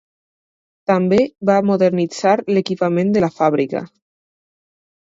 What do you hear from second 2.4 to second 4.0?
l'equipament de la fàbrica.